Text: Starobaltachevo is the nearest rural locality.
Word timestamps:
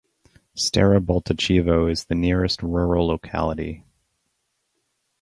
Starobaltachevo 0.57 1.87
is 1.87 2.05
the 2.05 2.15
nearest 2.15 2.63
rural 2.63 3.05
locality. 3.09 3.83